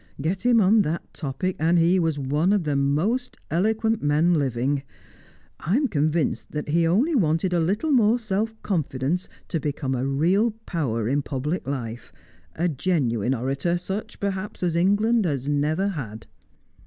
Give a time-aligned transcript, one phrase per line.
[0.19, 4.81] Get him on that topic, and he was one of the most eloquent men living.
[5.59, 10.03] I am convinced that he only wanted a little more self confidence to become a
[10.07, 12.11] real power in public life
[12.55, 16.25] a genuine orator, such, perhaps, as England has never had."